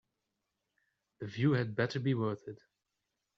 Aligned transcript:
The 1.19 1.27
view 1.27 1.51
had 1.51 1.75
better 1.75 1.99
be 1.99 2.15
worth 2.15 2.47
it. 2.47 2.59